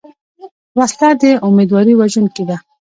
وسله 0.77 1.09
د 1.21 1.23
امیدواري 1.47 1.93
وژونکې 1.99 2.43
ده 2.49 2.57